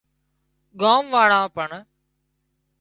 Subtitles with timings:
[0.79, 1.69] ڳام واۯان پڻ